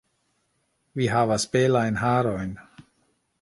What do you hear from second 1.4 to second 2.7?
belajn harojn